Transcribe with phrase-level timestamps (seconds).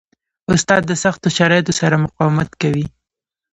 [0.53, 2.85] استاد د سختو شرایطو سره مقاومت کوي.